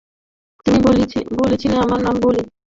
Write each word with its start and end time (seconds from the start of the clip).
তুমি 0.65 0.79
বলেছিলে 1.39 1.75
আমার 1.83 1.99
নাম 2.01 2.15
বিলি। 2.21 2.43